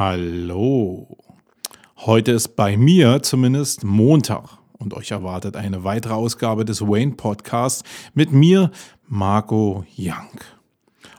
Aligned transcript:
Hallo. 0.00 1.18
Heute 1.98 2.32
ist 2.32 2.56
bei 2.56 2.78
mir 2.78 3.22
zumindest 3.22 3.84
Montag 3.84 4.56
und 4.72 4.94
euch 4.94 5.10
erwartet 5.10 5.56
eine 5.56 5.84
weitere 5.84 6.14
Ausgabe 6.14 6.64
des 6.64 6.80
Wayne 6.80 7.16
Podcasts 7.16 7.84
mit 8.14 8.32
mir, 8.32 8.70
Marco 9.06 9.84
Young. 9.98 10.40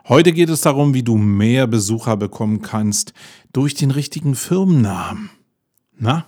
Heute 0.09 0.31
geht 0.31 0.49
es 0.49 0.62
darum, 0.62 0.96
wie 0.96 1.04
du 1.04 1.15
mehr 1.15 1.67
Besucher 1.67 2.17
bekommen 2.17 2.63
kannst 2.63 3.13
durch 3.54 3.75
den 3.75 3.91
richtigen 3.91 4.34
Firmennamen. 4.34 5.29
Na, 5.95 6.25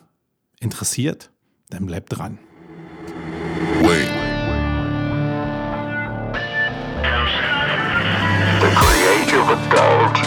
interessiert? 0.60 1.32
Dann 1.72 1.88
bleib 1.88 2.08
dran. 2.08 2.38
Wayne. 3.82 4.14
The 8.62 8.70
creative 8.76 9.50
adult 9.50 10.18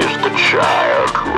is 0.00 0.12
the 0.24 0.30
child 0.36 0.85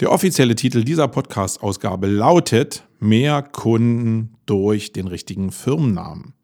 Der 0.00 0.12
offizielle 0.12 0.54
Titel 0.54 0.84
dieser 0.84 1.08
Podcast-Ausgabe 1.08 2.06
lautet 2.06 2.86
Mehr 3.00 3.40
Kunden 3.40 4.36
durch 4.44 4.92
den 4.92 5.06
richtigen 5.06 5.50
Firmennamen. 5.50 6.34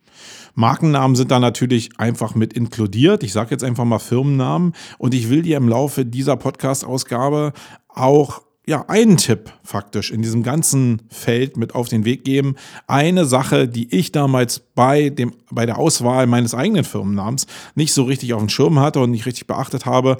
Markennamen 0.55 1.17
sind 1.17 1.31
da 1.31 1.39
natürlich 1.39 1.91
einfach 1.98 2.34
mit 2.34 2.55
inkludiert. 2.55 3.22
Ich 3.22 3.34
sage 3.34 3.50
jetzt 3.50 3.62
einfach 3.62 3.84
mal 3.84 3.98
Firmennamen 3.98 4.72
und 4.97 5.12
ich 5.12 5.28
will 5.28 5.42
dir 5.42 5.59
im 5.59 5.69
Laufe 5.69 6.06
dieser 6.06 6.36
Podcast-Ausgabe 6.36 7.53
auch 7.89 8.41
ja, 8.64 8.84
einen 8.89 9.17
Tipp 9.17 9.53
faktisch 9.64 10.11
in 10.11 10.22
diesem 10.22 10.42
ganzen 10.42 11.03
Feld 11.11 11.56
mit 11.56 11.75
auf 11.75 11.89
den 11.89 12.05
Weg 12.05 12.25
geben. 12.25 12.55
Eine 12.87 13.25
Sache, 13.27 13.69
die 13.69 13.94
ich 13.94 14.12
damals 14.12 14.61
bei, 14.61 15.11
dem, 15.11 15.33
bei 15.50 15.66
der 15.66 15.78
Auswahl 15.78 16.27
meines 16.27 16.55
eigenen 16.55 16.84
Firmennamens 16.84 17.47
nicht 17.75 17.92
so 17.92 18.05
richtig 18.05 18.34
auf 18.34 18.41
dem 18.41 18.48
Schirm 18.48 18.78
hatte 18.78 19.00
und 19.00 19.11
nicht 19.11 19.27
richtig 19.27 19.47
beachtet 19.47 19.84
habe, 19.84 20.16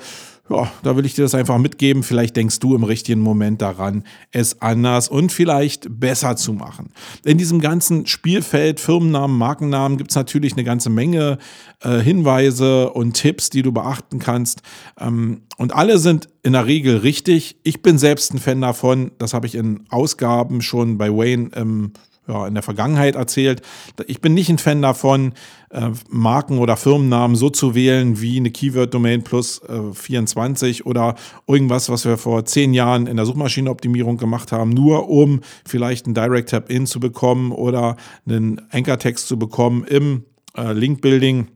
ja, 0.51 0.71
da 0.83 0.97
will 0.97 1.07
ich 1.07 1.15
dir 1.15 1.23
das 1.23 1.35
einfach 1.35 1.59
mitgeben. 1.59 2.03
Vielleicht 2.03 2.37
denkst 2.37 2.59
du 2.59 2.75
im 2.75 2.83
richtigen 2.83 3.21
Moment 3.21 3.62
daran, 3.62 4.05
es 4.33 4.61
anders 4.61 5.09
und 5.09 5.31
vielleicht 5.31 6.01
besser 6.01 6.37
zu 6.37 6.53
machen. 6.53 6.91
In 7.25 7.39
diesem 7.39 7.61
ganzen 7.61 8.07
Spielfeld, 8.07 8.81
Firmennamen, 8.81 9.39
Markennamen, 9.39 9.98
gibt 9.98 10.11
es 10.11 10.17
natürlich 10.17 10.55
eine 10.55 10.65
ganze 10.65 10.91
Menge 10.91 11.39
äh, 11.81 12.01
Hinweise 12.01 12.91
und 12.91 13.15
Tipps, 13.15 13.51
die 13.51 13.63
du 13.63 13.73
beachten 13.73 14.19
kannst. 14.19 14.63
Ähm, 14.98 15.43
und 15.59 15.75
alle 15.75 15.98
sind 15.98 16.29
in 16.43 16.55
der 16.55 16.67
Regel 16.67 16.98
richtig. 16.98 17.57
Ich 17.63 17.81
bin 17.83 17.97
selbst 17.97 18.35
ein 18.35 18.39
Fan 18.39 18.61
davon. 18.61 19.13
Das 19.19 19.35
habe 19.35 19.47
ich 19.47 19.55
in 19.55 19.85
Ausgaben 19.91 20.61
schon 20.61 20.98
bei 20.98 21.09
Wayne 21.09 21.51
ähm, 21.55 21.93
ja, 22.28 22.47
in 22.47 22.55
der 22.55 22.62
Vergangenheit 22.62 23.17
erzählt. 23.17 23.62
Ich 24.06 24.20
bin 24.20 24.34
nicht 24.34 24.48
ein 24.48 24.59
Fan 24.59 24.81
davon, 24.81 25.33
äh, 25.70 25.91
Marken 26.09 26.59
oder 26.59 26.77
Firmennamen 26.77 27.37
so 27.37 27.51
zu 27.51 27.75
wählen 27.75 28.20
wie 28.20 28.37
eine 28.37 28.51
Keyword-Domain 28.51 29.25
plus 29.25 29.61
äh, 29.62 29.92
24 29.92 30.87
oder 30.87 31.17
irgendwas, 31.47 31.89
was 31.89 32.05
wir 32.05 32.17
vor 32.17 32.45
zehn 32.45 32.75
Jahren 32.75 33.06
in 33.06 33.17
der 33.17 33.27
Suchmaschinenoptimierung 33.27 34.19
gemacht 34.19 34.53
haben, 34.53 34.70
nur 34.70 35.09
um 35.09 35.41
vielleicht 35.67 36.06
einen 36.06 36.14
Direct-Tab-In 36.14 36.87
zu 36.87 37.01
bekommen 37.01 37.51
oder 37.51 37.97
einen 38.27 38.61
Anchor-Text 38.70 39.27
zu 39.27 39.39
bekommen 39.39 39.84
im 39.84 40.25
äh, 40.57 40.73
Link-Building 40.73 41.48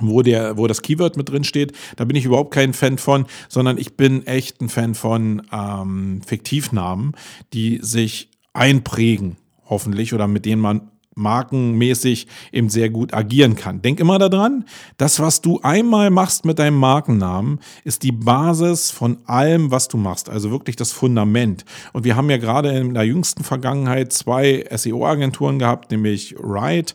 wo 0.00 0.22
der, 0.22 0.56
wo 0.56 0.68
das 0.68 0.82
Keyword 0.82 1.16
mit 1.16 1.28
drin 1.28 1.42
steht. 1.42 1.72
Da 1.96 2.04
bin 2.04 2.14
ich 2.14 2.24
überhaupt 2.24 2.54
kein 2.54 2.72
Fan 2.72 2.98
von, 2.98 3.26
sondern 3.48 3.78
ich 3.78 3.96
bin 3.96 4.24
echt 4.28 4.60
ein 4.60 4.68
Fan 4.68 4.94
von 4.94 5.42
ähm, 5.52 6.22
Fiktivnamen, 6.24 7.16
die 7.52 7.80
sich 7.82 8.30
einprägen 8.52 9.38
hoffentlich, 9.68 10.14
oder 10.14 10.26
mit 10.26 10.44
denen 10.44 10.62
man 10.62 10.90
markenmäßig 11.18 12.26
eben 12.52 12.70
sehr 12.70 12.88
gut 12.88 13.12
agieren 13.12 13.56
kann. 13.56 13.82
Denk 13.82 14.00
immer 14.00 14.18
daran, 14.18 14.64
das, 14.96 15.20
was 15.20 15.42
du 15.42 15.60
einmal 15.62 16.10
machst 16.10 16.44
mit 16.44 16.58
deinem 16.58 16.76
Markennamen, 16.76 17.58
ist 17.84 18.04
die 18.04 18.12
Basis 18.12 18.90
von 18.90 19.18
allem, 19.26 19.70
was 19.70 19.88
du 19.88 19.96
machst. 19.98 20.30
Also 20.30 20.50
wirklich 20.50 20.76
das 20.76 20.92
Fundament. 20.92 21.64
Und 21.92 22.04
wir 22.04 22.16
haben 22.16 22.30
ja 22.30 22.38
gerade 22.38 22.70
in 22.70 22.94
der 22.94 23.04
jüngsten 23.04 23.44
Vergangenheit 23.44 24.12
zwei 24.12 24.64
SEO-Agenturen 24.70 25.58
gehabt, 25.58 25.90
nämlich 25.90 26.36
Ride 26.38 26.92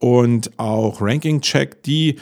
und 0.00 0.58
auch 0.58 1.00
Ranking 1.00 1.40
Check, 1.42 1.82
die 1.82 2.16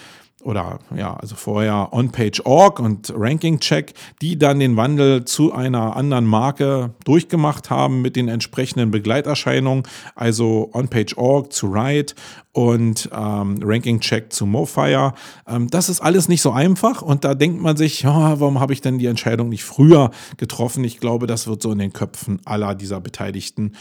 oder 0.45 0.79
ja, 0.97 1.15
also 1.15 1.35
vorher 1.35 1.89
OnPage.org 1.93 2.79
und 2.79 3.13
Ranking 3.17 3.61
Check, 3.61 3.95
die 4.21 4.39
dann 4.39 4.61
den 4.61 4.77
Wandel 4.77 5.25
zu 5.25 5.53
einer 5.53 5.97
anderen 5.97 6.27
Marke 6.27 6.95
durchgemacht 7.05 7.71
haben 7.71 8.03
mit 8.03 8.17
den 8.17 8.29
entsprechenden 8.29 8.91
Begleiterscheinungen, 8.91 9.85
also 10.15 10.71
OnPage.org 10.73 11.53
zu 11.53 11.67
Ride 11.67 12.15
und 12.53 13.09
ähm, 13.13 13.59
Ranking 13.63 14.01
Check 14.01 14.33
zu 14.33 14.47
Mofire. 14.47 15.15
Ähm, 15.47 15.69
das 15.71 15.89
ist 15.89 16.01
alles 16.01 16.29
nicht 16.29 16.43
so 16.43 16.53
einfach 16.53 17.03
und 17.03 17.25
da 17.25 17.35
denkt 17.35 17.61
man 17.61 17.77
sich, 17.77 18.03
ja, 18.03 18.39
warum 18.39 18.61
habe 18.61 18.73
ich 18.73 18.81
denn 18.81 18.99
die 18.99 19.07
Entscheidung 19.07 19.49
nicht 19.49 19.65
früher 19.65 20.11
getroffen? 20.37 20.85
Ich 20.85 21.01
glaube, 21.01 21.27
das 21.27 21.47
wird 21.47 21.63
so 21.63 21.73
in 21.73 21.79
den 21.79 21.93
Köpfen 21.93 22.41
aller 22.45 22.75
dieser 22.75 23.01
Beteiligten 23.01 23.73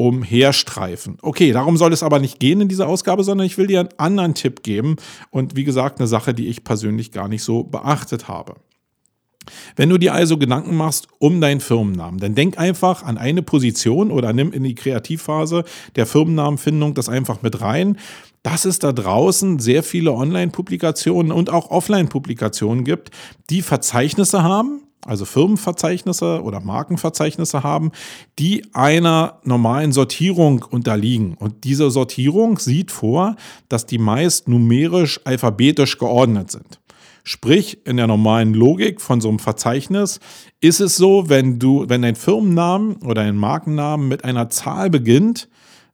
umherstreifen. 0.00 1.18
Okay, 1.20 1.52
darum 1.52 1.76
soll 1.76 1.92
es 1.92 2.02
aber 2.02 2.20
nicht 2.20 2.40
gehen 2.40 2.62
in 2.62 2.68
dieser 2.68 2.88
Ausgabe, 2.88 3.22
sondern 3.22 3.46
ich 3.46 3.58
will 3.58 3.66
dir 3.66 3.80
einen 3.80 3.90
anderen 3.98 4.34
Tipp 4.34 4.62
geben 4.62 4.96
und 5.30 5.56
wie 5.56 5.64
gesagt 5.64 5.98
eine 6.00 6.08
Sache, 6.08 6.32
die 6.32 6.48
ich 6.48 6.64
persönlich 6.64 7.12
gar 7.12 7.28
nicht 7.28 7.42
so 7.42 7.64
beachtet 7.64 8.26
habe. 8.26 8.54
Wenn 9.76 9.90
du 9.90 9.98
dir 9.98 10.14
also 10.14 10.38
Gedanken 10.38 10.74
machst 10.74 11.08
um 11.18 11.42
deinen 11.42 11.60
Firmennamen, 11.60 12.18
dann 12.18 12.34
denk 12.34 12.58
einfach 12.58 13.02
an 13.02 13.18
eine 13.18 13.42
Position 13.42 14.10
oder 14.10 14.32
nimm 14.32 14.52
in 14.52 14.64
die 14.64 14.74
Kreativphase 14.74 15.64
der 15.96 16.06
Firmennamenfindung 16.06 16.94
das 16.94 17.10
einfach 17.10 17.42
mit 17.42 17.60
rein, 17.60 17.98
dass 18.42 18.64
es 18.64 18.78
da 18.78 18.92
draußen 18.92 19.58
sehr 19.58 19.82
viele 19.82 20.12
Online-Publikationen 20.12 21.30
und 21.30 21.50
auch 21.50 21.70
Offline-Publikationen 21.70 22.84
gibt, 22.84 23.10
die 23.50 23.60
Verzeichnisse 23.60 24.42
haben, 24.42 24.80
also 25.04 25.24
Firmenverzeichnisse 25.24 26.42
oder 26.42 26.60
Markenverzeichnisse 26.60 27.62
haben, 27.62 27.90
die 28.38 28.64
einer 28.74 29.40
normalen 29.44 29.92
Sortierung 29.92 30.64
unterliegen. 30.68 31.34
Und 31.34 31.64
diese 31.64 31.90
Sortierung 31.90 32.58
sieht 32.58 32.90
vor, 32.90 33.36
dass 33.68 33.86
die 33.86 33.98
meist 33.98 34.48
numerisch 34.48 35.20
alphabetisch 35.24 35.98
geordnet 35.98 36.50
sind. 36.50 36.80
Sprich, 37.22 37.86
in 37.86 37.96
der 37.96 38.06
normalen 38.06 38.54
Logik 38.54 39.00
von 39.00 39.20
so 39.20 39.28
einem 39.28 39.38
Verzeichnis 39.38 40.20
ist 40.60 40.80
es 40.80 40.96
so, 40.96 41.28
wenn 41.28 41.58
du, 41.58 41.84
wenn 41.88 42.02
dein 42.02 42.16
Firmennamen 42.16 42.96
oder 42.96 43.22
ein 43.22 43.36
Markennamen 43.36 44.08
mit 44.08 44.24
einer 44.24 44.48
Zahl 44.50 44.90
beginnt, 44.90 45.48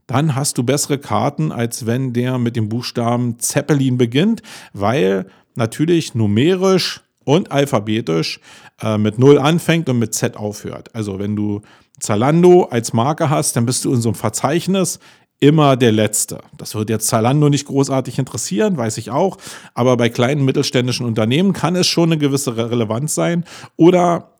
dann 0.07 0.37
hast 0.37 0.57
du 0.57 0.63
bessere 0.63 0.99
Karten, 0.99 1.51
als 1.51 1.85
wenn 1.85 2.13
der 2.13 2.39
mit 2.39 2.55
dem 2.55 2.69
Buchstaben 2.69 3.39
Zeppelin 3.41 3.99
beginnt, 3.99 4.43
weil 4.73 5.27
natürlich 5.57 6.15
numerisch 6.15 7.03
und 7.27 7.51
alphabetisch 7.53 8.41
äh, 8.81 8.97
mit 8.97 9.19
0 9.19 9.39
anfängt 9.39 9.89
und 9.89 9.99
mit 9.99 10.15
Z 10.15 10.37
aufhört. 10.37 10.95
Also 10.95 11.19
wenn 11.19 11.37
du 11.37 11.61
Zalando 11.99 12.65
als 12.71 12.93
Marke 12.93 13.29
hast, 13.29 13.57
dann 13.57 13.67
bist 13.67 13.85
du 13.85 13.93
in 13.93 14.01
so 14.01 14.11
einem 14.11 14.15
Verzeichnis 14.15 15.01
immer 15.41 15.77
der 15.77 15.93
Letzte. 15.93 16.41
Das 16.57 16.75
wird 16.75 16.89
jetzt 16.89 17.09
Zalando 17.09 17.49
nicht 17.49 17.67
großartig 17.67 18.19
interessieren, 18.19 18.77
weiß 18.77 18.97
ich 18.99 19.11
auch, 19.11 19.39
aber 19.75 19.97
bei 19.97 20.09
kleinen 20.09 20.45
mittelständischen 20.45 21.05
Unternehmen 21.05 21.53
kann 21.53 21.77
es 21.77 21.87
schon 21.87 22.11
eine 22.11 22.19
gewisse 22.19 22.57
Relevanz 22.57 23.15
sein. 23.15 23.45
Oder 23.77 24.36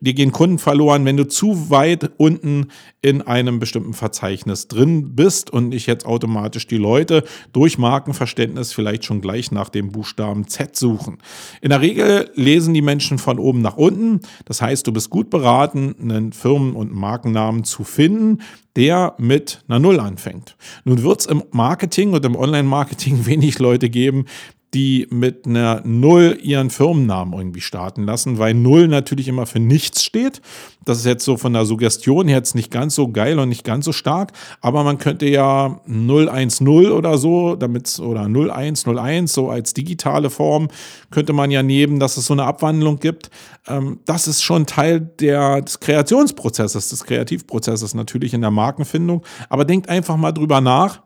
dir 0.00 0.14
gehen 0.14 0.32
Kunden 0.32 0.58
verloren, 0.58 1.04
wenn 1.04 1.16
du 1.16 1.26
zu 1.26 1.70
weit 1.70 2.10
unten 2.16 2.68
in 3.02 3.22
einem 3.22 3.58
bestimmten 3.58 3.94
Verzeichnis 3.94 4.68
drin 4.68 5.14
bist 5.14 5.50
und 5.50 5.70
nicht 5.70 5.86
jetzt 5.86 6.06
automatisch 6.06 6.66
die 6.66 6.76
Leute 6.76 7.24
durch 7.52 7.78
Markenverständnis 7.78 8.72
vielleicht 8.72 9.04
schon 9.04 9.20
gleich 9.20 9.52
nach 9.52 9.68
dem 9.68 9.92
Buchstaben 9.92 10.46
Z 10.48 10.76
suchen. 10.76 11.18
In 11.60 11.70
der 11.70 11.80
Regel 11.80 12.30
lesen 12.34 12.74
die 12.74 12.82
Menschen 12.82 13.18
von 13.18 13.38
oben 13.38 13.62
nach 13.62 13.76
unten. 13.76 14.20
Das 14.44 14.62
heißt, 14.62 14.86
du 14.86 14.92
bist 14.92 15.10
gut 15.10 15.30
beraten, 15.30 15.94
einen 16.00 16.32
Firmen- 16.32 16.74
und 16.74 16.92
Markennamen 16.92 17.64
zu 17.64 17.84
finden, 17.84 18.38
der 18.76 19.14
mit 19.18 19.62
einer 19.68 19.78
Null 19.78 20.00
anfängt. 20.00 20.56
Nun 20.84 21.02
wird 21.02 21.20
es 21.20 21.26
im 21.26 21.42
Marketing 21.50 22.12
und 22.12 22.24
im 22.24 22.36
Online-Marketing 22.36 23.26
wenig 23.26 23.58
Leute 23.58 23.90
geben, 23.90 24.26
die 24.72 25.08
mit 25.10 25.46
einer 25.46 25.82
Null 25.84 26.38
ihren 26.40 26.70
Firmennamen 26.70 27.34
irgendwie 27.34 27.60
starten 27.60 28.04
lassen, 28.04 28.38
weil 28.38 28.54
Null 28.54 28.86
natürlich 28.86 29.26
immer 29.26 29.46
für 29.46 29.58
nichts 29.58 30.04
steht. 30.04 30.40
Das 30.84 30.98
ist 30.98 31.06
jetzt 31.06 31.24
so 31.24 31.36
von 31.36 31.52
der 31.52 31.64
Suggestion 31.64 32.28
her 32.28 32.38
jetzt 32.38 32.54
nicht 32.54 32.70
ganz 32.70 32.94
so 32.94 33.08
geil 33.08 33.38
und 33.38 33.48
nicht 33.48 33.64
ganz 33.64 33.84
so 33.84 33.92
stark, 33.92 34.32
aber 34.60 34.84
man 34.84 34.98
könnte 34.98 35.26
ja 35.26 35.80
010 35.86 36.68
oder 36.68 37.18
so, 37.18 37.56
damit 37.56 37.98
oder 37.98 38.22
0101 38.26 39.32
so 39.32 39.50
als 39.50 39.74
digitale 39.74 40.30
Form 40.30 40.68
könnte 41.10 41.32
man 41.32 41.50
ja 41.50 41.62
nehmen, 41.62 41.98
dass 41.98 42.16
es 42.16 42.26
so 42.26 42.32
eine 42.32 42.44
Abwandlung 42.44 42.98
gibt. 42.98 43.30
Ähm, 43.66 44.00
das 44.06 44.28
ist 44.28 44.42
schon 44.42 44.66
Teil 44.66 45.00
der, 45.00 45.62
des 45.62 45.80
Kreationsprozesses, 45.80 46.88
des 46.90 47.04
Kreativprozesses 47.04 47.94
natürlich 47.94 48.34
in 48.34 48.40
der 48.40 48.50
Markenfindung. 48.50 49.24
Aber 49.48 49.64
denkt 49.64 49.88
einfach 49.88 50.16
mal 50.16 50.32
drüber 50.32 50.60
nach 50.60 51.02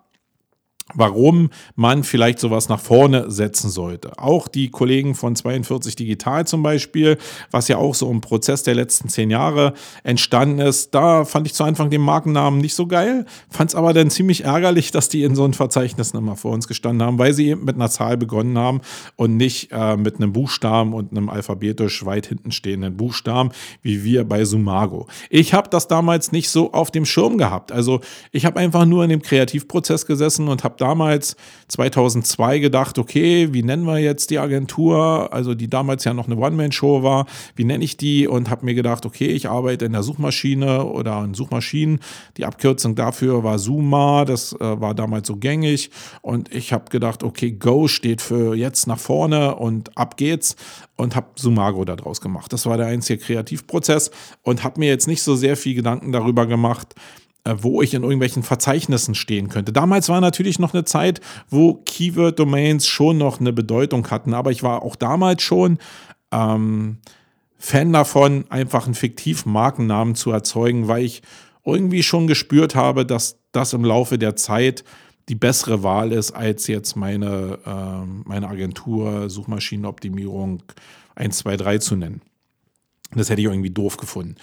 warum 0.93 1.51
man 1.77 2.05
vielleicht 2.05 2.39
sowas 2.39 2.69
nach 2.69 2.81
vorne 2.81 3.31
setzen 3.31 3.71
sollte. 3.71 4.19
Auch 4.19 4.49
die 4.49 4.71
Kollegen 4.71 5.15
von 5.15 5.35
42 5.35 5.97
Digital 5.97 6.47
zum 6.47 6.63
Beispiel, 6.63 7.17
was 7.51 7.69
ja 7.69 7.79
auch 7.79 7.95
so 7.95 8.11
im 8.11 8.21
Prozess 8.21 8.65
der 8.65 8.75
letzten 8.75 9.09
zehn 9.09 9.31
Jahre 9.31 9.73
entstanden 10.03 10.59
ist, 10.59 10.95
da 10.95 11.25
fand 11.25 11.47
ich 11.47 11.55
zu 11.55 11.65
Anfang 11.65 11.89
den 11.89 12.03
Markennamen 12.03 12.61
nicht 12.61 12.75
so 12.75 12.87
geil, 12.87 13.25
fand 13.49 13.71
es 13.71 13.75
aber 13.75 13.95
dann 13.95 14.11
ziemlich 14.11 14.45
ärgerlich, 14.45 14.91
dass 14.91 15.09
die 15.09 15.23
in 15.23 15.35
so 15.35 15.45
einem 15.45 15.55
Verzeichnis 15.55 16.13
immer 16.13 16.37
vor 16.37 16.53
uns 16.53 16.69
gestanden 16.69 17.07
haben, 17.07 17.19
weil 17.19 17.33
sie 17.33 17.49
eben 17.49 17.65
mit 17.65 17.77
einer 17.77 17.91
Zahl 17.91 18.19
begonnen 18.19 18.59
haben 18.59 18.83
und 19.17 19.37
nicht 19.39 19.71
äh, 19.73 19.97
mit 19.97 20.17
einem 20.17 20.33
Buchstaben 20.33 20.93
und 20.93 21.13
einem 21.13 21.31
alphabetisch 21.31 22.05
weit 22.05 22.27
hinten 22.27 22.53
stehenden 22.53 22.97
Buchstaben, 22.97 23.51
wie 23.83 24.05
wir 24.05 24.25
bei 24.25 24.45
Sumago. 24.45 25.09
Ich 25.31 25.55
habe 25.55 25.71
das 25.71 25.89
damals 25.89 26.31
nicht 26.31 26.51
so 26.51 26.73
auf 26.73 26.91
dem 26.91 27.07
Schirm 27.07 27.39
gehabt. 27.39 27.73
Also 27.73 28.01
ich 28.33 28.45
habe 28.45 28.61
einfach 28.61 28.85
nur 28.85 29.03
in 29.03 29.11
dem 29.11 29.23
Kreativprozess 29.23 30.07
gesessen 30.07 30.49
und 30.49 30.63
habe 30.63 30.74
habe 30.75 30.79
damals 30.79 31.37
2002 31.69 32.59
gedacht, 32.59 32.99
okay, 32.99 33.53
wie 33.53 33.63
nennen 33.63 33.85
wir 33.85 33.99
jetzt 33.99 34.31
die 34.31 34.39
Agentur, 34.39 35.33
also 35.33 35.55
die 35.55 35.69
damals 35.69 36.05
ja 36.05 36.15
noch 36.15 36.27
eine 36.27 36.37
One-Man-Show 36.37 37.03
war, 37.03 37.27
wie 37.57 37.65
nenne 37.65 37.85
ich 37.85 37.97
die 37.97 38.27
und 38.27 38.51
habe 38.51 38.65
mir 38.65 38.75
gedacht, 38.75 39.07
okay, 39.07 39.29
ich 39.29 39.49
arbeite 39.49 39.85
in 39.85 39.93
der 39.93 40.03
Suchmaschine 40.03 40.85
oder 40.85 41.23
in 41.25 41.35
Suchmaschinen. 41.35 42.01
Die 42.37 42.45
Abkürzung 42.45 42.95
dafür 42.95 43.45
war 43.45 43.59
Suma, 43.59 44.25
das 44.25 44.53
äh, 44.53 44.81
war 44.81 44.95
damals 44.95 45.29
so 45.29 45.37
gängig 45.37 45.91
und 46.23 46.53
ich 46.53 46.73
habe 46.73 46.91
gedacht, 46.91 47.23
okay, 47.23 47.53
Go 47.53 47.89
steht 47.89 48.21
für 48.21 48.55
jetzt 48.55 48.87
nach 48.87 48.99
vorne 48.99 49.57
und 49.57 49.97
ab 49.97 50.17
geht's 50.17 50.57
und 50.97 51.17
habe 51.17 51.29
Sumago 51.37 51.85
daraus 51.85 52.21
gemacht. 52.21 52.53
Das 52.53 52.67
war 52.67 52.77
der 52.77 52.87
einzige 52.87 53.23
Kreativprozess 53.23 54.11
und 54.43 54.63
habe 54.65 54.81
mir 54.81 54.89
jetzt 54.89 55.09
nicht 55.09 55.23
so 55.23 55.35
sehr 55.35 55.57
viel 55.57 55.75
Gedanken 55.75 56.13
darüber 56.13 56.47
gemacht, 56.47 56.95
wo 57.45 57.83
ich 57.83 57.93
in 57.95 58.03
irgendwelchen 58.03 58.43
Verzeichnissen 58.43 59.15
stehen 59.15 59.49
könnte. 59.49 59.73
Damals 59.73 60.09
war 60.09 60.21
natürlich 60.21 60.59
noch 60.59 60.73
eine 60.73 60.85
Zeit, 60.85 61.21
wo 61.51 61.75
Keyword-Domains 61.75 62.87
schon 62.87 63.19
noch 63.19 63.41
eine 63.41 63.53
Bedeutung 63.53 64.11
hatten, 64.11 64.33
aber 64.33 64.51
ich 64.51 64.63
war 64.63 64.83
auch 64.83 64.97
damals 64.97 65.43
schon 65.43 65.79
ähm, 66.33 66.99
Fan 67.59 67.93
davon, 67.93 68.45
einfach 68.51 68.87
einen 68.87 68.95
fiktiven 68.95 69.53
Markennamen 69.53 70.15
zu 70.15 70.31
erzeugen, 70.31 70.89
weil 70.89 71.05
ich 71.05 71.23
irgendwie 71.65 72.03
schon 72.03 72.27
gespürt 72.27 72.75
habe, 72.75 73.07
dass 73.07 73.39
das 73.53 73.73
im 73.73 73.85
Laufe 73.85 74.19
der 74.19 74.37
Zeit 74.37 74.85
die 75.29 75.35
bessere 75.35 75.83
Wahl 75.83 76.13
ist, 76.13 76.33
als 76.33 76.67
jetzt 76.67 76.97
meine, 76.97 77.59
äh, 77.65 78.29
meine 78.29 78.49
Agentur 78.49 79.31
Suchmaschinenoptimierung 79.31 80.63
123 81.17 81.81
zu 81.81 81.97
nennen. 81.97 82.21
Das 83.15 83.31
hätte 83.31 83.41
ich 83.41 83.47
irgendwie 83.47 83.71
doof 83.71 83.97
gefunden. 83.97 84.37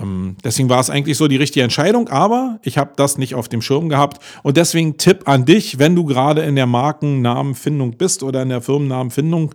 Ähm, 0.00 0.36
deswegen 0.42 0.68
war 0.68 0.80
es 0.80 0.90
eigentlich 0.90 1.16
so 1.16 1.28
die 1.28 1.36
richtige 1.36 1.62
Entscheidung, 1.62 2.08
aber 2.08 2.58
ich 2.62 2.78
habe 2.78 2.92
das 2.96 3.18
nicht 3.18 3.34
auf 3.34 3.48
dem 3.48 3.62
Schirm 3.62 3.88
gehabt. 3.88 4.22
Und 4.42 4.56
deswegen 4.56 4.96
Tipp 4.96 5.28
an 5.28 5.44
dich, 5.44 5.78
wenn 5.78 5.94
du 5.94 6.04
gerade 6.04 6.42
in 6.42 6.56
der 6.56 6.66
Markennamenfindung 6.66 7.96
bist 7.96 8.22
oder 8.22 8.42
in 8.42 8.48
der 8.48 8.62
Firmennamenfindung, 8.62 9.54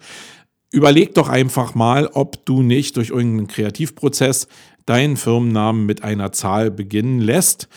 überleg 0.72 1.14
doch 1.16 1.30
einfach 1.30 1.76
mal, 1.76 2.08
ob 2.08 2.46
du 2.46 2.62
nicht 2.62 2.98
durch 2.98 3.10
irgendeinen 3.10 3.48
Kreativprozess 3.48 4.48
deinen 4.86 5.18
Firmennamen 5.18 5.86
mit 5.86 6.04
einer 6.04 6.32
Zahl 6.32 6.70
beginnen 6.70 7.20
lässt 7.20 7.68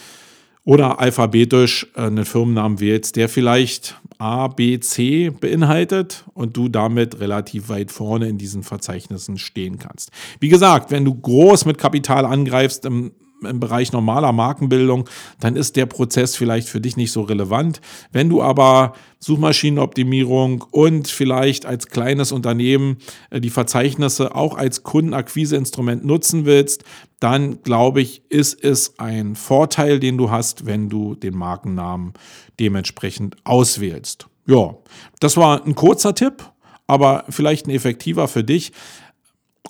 oder 0.64 1.00
alphabetisch 1.00 1.86
äh, 1.94 2.02
einen 2.02 2.24
Firmennamen 2.24 2.80
wählst, 2.80 3.16
der 3.16 3.28
vielleicht 3.28 4.00
A, 4.18 4.48
B, 4.48 4.80
C 4.80 5.30
beinhaltet 5.30 6.24
und 6.34 6.56
du 6.56 6.68
damit 6.68 7.20
relativ 7.20 7.68
weit 7.68 7.92
vorne 7.92 8.28
in 8.28 8.36
diesen 8.36 8.64
Verzeichnissen 8.64 9.38
stehen 9.38 9.78
kannst. 9.78 10.10
Wie 10.40 10.48
gesagt, 10.48 10.90
wenn 10.90 11.04
du 11.04 11.14
groß 11.14 11.64
mit 11.64 11.78
Kapital 11.78 12.26
angreifst 12.26 12.84
im 12.84 13.12
im 13.42 13.60
Bereich 13.60 13.92
normaler 13.92 14.32
Markenbildung, 14.32 15.08
dann 15.40 15.56
ist 15.56 15.76
der 15.76 15.86
Prozess 15.86 16.36
vielleicht 16.36 16.68
für 16.68 16.80
dich 16.80 16.96
nicht 16.96 17.12
so 17.12 17.22
relevant. 17.22 17.80
Wenn 18.12 18.28
du 18.28 18.42
aber 18.42 18.94
Suchmaschinenoptimierung 19.20 20.64
und 20.70 21.08
vielleicht 21.08 21.66
als 21.66 21.88
kleines 21.88 22.32
Unternehmen 22.32 22.98
äh, 23.30 23.40
die 23.40 23.50
Verzeichnisse 23.50 24.34
auch 24.34 24.56
als 24.56 24.82
Kundenakquiseinstrument 24.82 26.04
nutzen 26.04 26.44
willst, 26.44 26.84
dann 27.20 27.62
glaube 27.62 28.00
ich, 28.00 28.22
ist 28.28 28.62
es 28.62 28.98
ein 28.98 29.34
Vorteil, 29.34 29.98
den 29.98 30.18
du 30.18 30.30
hast, 30.30 30.66
wenn 30.66 30.88
du 30.88 31.14
den 31.14 31.36
Markennamen 31.36 32.14
dementsprechend 32.60 33.36
auswählst. 33.44 34.28
Ja, 34.46 34.76
das 35.20 35.36
war 35.36 35.64
ein 35.64 35.74
kurzer 35.74 36.14
Tipp, 36.14 36.50
aber 36.86 37.24
vielleicht 37.28 37.66
ein 37.66 37.70
effektiver 37.70 38.28
für 38.28 38.44
dich. 38.44 38.72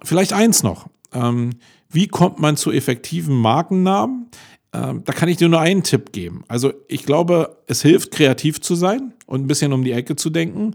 Vielleicht 0.04 0.32
eins 0.32 0.62
noch. 0.62 0.86
Ähm, 1.12 1.50
wie 1.90 2.08
kommt 2.08 2.38
man 2.38 2.56
zu 2.56 2.70
effektiven 2.70 3.34
Markennamen? 3.36 4.28
Ähm, 4.72 5.02
da 5.04 5.12
kann 5.12 5.28
ich 5.28 5.38
dir 5.38 5.48
nur 5.48 5.60
einen 5.60 5.82
Tipp 5.82 6.12
geben. 6.12 6.44
Also 6.48 6.72
ich 6.88 7.04
glaube, 7.04 7.56
es 7.66 7.82
hilft, 7.82 8.10
kreativ 8.10 8.60
zu 8.60 8.74
sein 8.74 9.14
und 9.26 9.42
ein 9.42 9.46
bisschen 9.46 9.72
um 9.72 9.84
die 9.84 9.92
Ecke 9.92 10.16
zu 10.16 10.30
denken. 10.30 10.74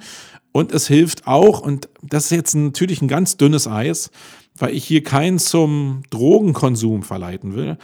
Und 0.51 0.71
es 0.71 0.88
hilft 0.88 1.27
auch, 1.27 1.62
und 1.62 1.89
das 2.01 2.25
ist 2.25 2.31
jetzt 2.31 2.56
natürlich 2.56 3.01
ein 3.01 3.07
ganz 3.07 3.38
dünnes 3.38 3.68
Eis, 3.68 4.12
weil 4.57 4.74
ich 4.75 4.86
hier 4.86 5.04
keinen 5.04 5.39
zum 5.39 6.04
Drogenkonsum 6.10 7.04
verleiten 7.04 7.56
will. 7.56 7.77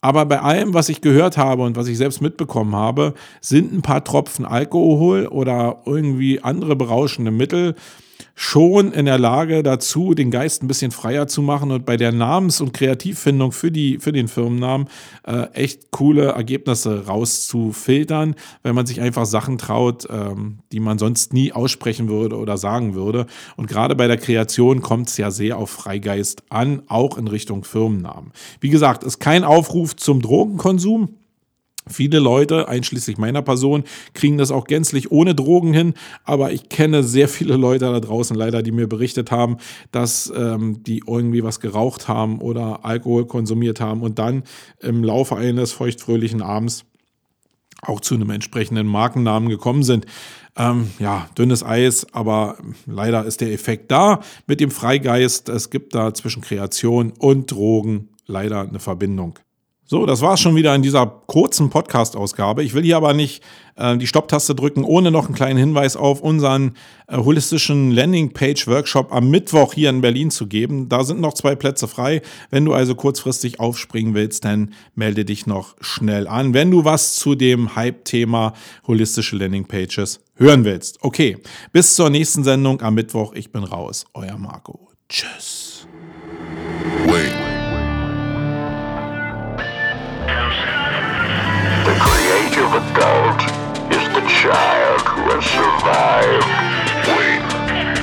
Aber 0.00 0.24
bei 0.26 0.40
allem, 0.40 0.74
was 0.74 0.88
ich 0.88 1.00
gehört 1.00 1.36
habe 1.36 1.62
und 1.62 1.76
was 1.76 1.88
ich 1.88 1.96
selbst 1.96 2.20
mitbekommen 2.20 2.76
habe, 2.76 3.14
sind 3.40 3.72
ein 3.72 3.82
paar 3.82 4.04
Tropfen 4.04 4.44
Alkohol 4.44 5.26
oder 5.26 5.82
irgendwie 5.84 6.40
andere 6.42 6.76
berauschende 6.76 7.30
Mittel 7.32 7.74
schon 8.38 8.92
in 8.92 9.06
der 9.06 9.18
Lage 9.18 9.62
dazu, 9.62 10.12
den 10.12 10.30
Geist 10.30 10.62
ein 10.62 10.68
bisschen 10.68 10.90
freier 10.90 11.26
zu 11.26 11.40
machen 11.40 11.70
und 11.70 11.86
bei 11.86 11.96
der 11.96 12.12
Namens- 12.12 12.60
und 12.60 12.74
Kreativfindung 12.74 13.50
für, 13.50 13.72
die, 13.72 13.98
für 13.98 14.12
den 14.12 14.28
Firmennamen 14.28 14.88
äh, 15.26 15.46
echt 15.54 15.90
coole 15.90 16.26
Ergebnisse 16.26 17.06
rauszufiltern, 17.06 18.34
wenn 18.62 18.74
man 18.74 18.84
sich 18.84 19.00
einfach 19.00 19.24
Sachen 19.24 19.56
traut, 19.56 20.06
ähm, 20.10 20.58
die 20.70 20.80
man 20.80 20.98
sonst 20.98 21.32
nie 21.32 21.52
aussprechen 21.52 22.10
würde 22.10 22.36
oder 22.36 22.58
sagen 22.58 22.94
würde. 22.94 23.26
Und 23.56 23.68
gerade 23.68 23.96
bei 23.96 24.06
der 24.06 24.18
Kreation 24.18 24.82
kommt 24.82 25.08
es 25.08 25.16
ja 25.16 25.30
sehr 25.30 25.56
auf 25.56 25.70
Freigeist 25.70 26.42
an, 26.50 26.82
auch 26.88 27.16
in 27.16 27.28
Richtung 27.28 27.64
Firmennamen. 27.64 28.32
Wie 28.60 28.68
gesagt, 28.68 29.02
ist 29.02 29.18
kein 29.18 29.44
Aufruf 29.44 29.96
zum 29.96 30.20
Drogenkonsum. 30.20 31.08
Viele 31.88 32.18
Leute, 32.18 32.68
einschließlich 32.68 33.16
meiner 33.16 33.42
Person, 33.42 33.84
kriegen 34.12 34.38
das 34.38 34.50
auch 34.50 34.64
gänzlich 34.64 35.12
ohne 35.12 35.36
Drogen 35.36 35.72
hin, 35.72 35.94
aber 36.24 36.50
ich 36.50 36.68
kenne 36.68 37.04
sehr 37.04 37.28
viele 37.28 37.56
Leute 37.56 37.84
da 37.84 38.00
draußen 38.00 38.36
leider, 38.36 38.64
die 38.64 38.72
mir 38.72 38.88
berichtet 38.88 39.30
haben, 39.30 39.58
dass 39.92 40.32
ähm, 40.36 40.82
die 40.82 41.02
irgendwie 41.06 41.44
was 41.44 41.60
geraucht 41.60 42.08
haben 42.08 42.40
oder 42.40 42.84
Alkohol 42.84 43.26
konsumiert 43.26 43.80
haben 43.80 44.02
und 44.02 44.18
dann 44.18 44.42
im 44.80 45.04
Laufe 45.04 45.36
eines 45.36 45.72
feuchtfröhlichen 45.72 46.42
Abends 46.42 46.84
auch 47.82 48.00
zu 48.00 48.14
einem 48.16 48.30
entsprechenden 48.30 48.88
Markennamen 48.88 49.48
gekommen 49.48 49.84
sind. 49.84 50.06
Ähm, 50.56 50.90
ja, 50.98 51.28
dünnes 51.38 51.62
Eis, 51.62 52.06
aber 52.12 52.56
leider 52.86 53.24
ist 53.26 53.40
der 53.40 53.52
Effekt 53.52 53.92
da 53.92 54.20
mit 54.48 54.60
dem 54.60 54.72
Freigeist. 54.72 55.48
Es 55.48 55.70
gibt 55.70 55.94
da 55.94 56.14
zwischen 56.14 56.42
Kreation 56.42 57.12
und 57.18 57.50
Drogen 57.50 58.08
leider 58.26 58.62
eine 58.62 58.80
Verbindung. 58.80 59.38
So, 59.88 60.04
das 60.04 60.20
war 60.20 60.34
es 60.34 60.40
schon 60.40 60.56
wieder 60.56 60.74
in 60.74 60.82
dieser 60.82 61.06
kurzen 61.06 61.70
Podcast-Ausgabe. 61.70 62.64
Ich 62.64 62.74
will 62.74 62.82
hier 62.82 62.96
aber 62.96 63.14
nicht 63.14 63.40
äh, 63.76 63.96
die 63.96 64.08
Stopptaste 64.08 64.56
drücken, 64.56 64.82
ohne 64.82 65.12
noch 65.12 65.26
einen 65.26 65.34
kleinen 65.36 65.60
Hinweis 65.60 65.94
auf 65.94 66.20
unseren 66.22 66.74
äh, 67.06 67.16
holistischen 67.16 67.92
Landingpage-Workshop 67.92 69.12
am 69.12 69.30
Mittwoch 69.30 69.74
hier 69.74 69.90
in 69.90 70.00
Berlin 70.00 70.32
zu 70.32 70.48
geben. 70.48 70.88
Da 70.88 71.04
sind 71.04 71.20
noch 71.20 71.34
zwei 71.34 71.54
Plätze 71.54 71.86
frei. 71.86 72.20
Wenn 72.50 72.64
du 72.64 72.74
also 72.74 72.96
kurzfristig 72.96 73.60
aufspringen 73.60 74.14
willst, 74.14 74.44
dann 74.44 74.74
melde 74.96 75.24
dich 75.24 75.46
noch 75.46 75.76
schnell 75.80 76.26
an. 76.26 76.52
Wenn 76.52 76.72
du 76.72 76.84
was 76.84 77.14
zu 77.14 77.36
dem 77.36 77.76
Hype-Thema 77.76 78.54
holistische 78.88 79.36
Landingpages 79.36 80.18
hören 80.34 80.64
willst. 80.64 80.98
Okay, 81.02 81.38
bis 81.70 81.94
zur 81.94 82.10
nächsten 82.10 82.42
Sendung 82.42 82.82
am 82.82 82.94
Mittwoch. 82.94 83.34
Ich 83.34 83.52
bin 83.52 83.62
raus. 83.62 84.04
Euer 84.14 84.36
Marco. 84.36 84.88
Tschüss. 85.08 85.86
Wait. 87.06 87.45
Adult 92.74 93.40
is 93.92 94.04
the 94.14 94.24
child 94.26 95.00
who 95.06 95.22
has 95.30 95.44
survived. 95.46 96.50
Wait. 97.14 97.42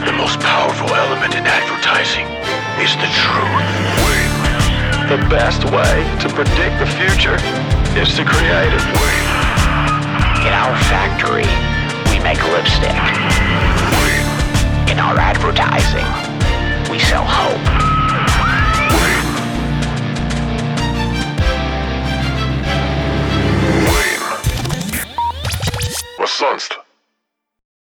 The 0.05 0.13
most 0.13 0.39
powerful 0.39 0.93
element 0.93 1.35
in 1.35 1.43
advertising 1.43 2.27
is 2.79 2.95
the 2.99 3.09
truth. 3.11 3.67
Wait. 4.05 4.31
The 5.09 5.19
best 5.29 5.63
way 5.65 5.95
to 6.21 6.27
predict 6.29 6.79
the 6.79 6.89
future 6.99 7.37
is 7.99 8.15
to 8.15 8.23
create 8.25 8.73
it. 8.73 8.83
Wait. 8.99 9.22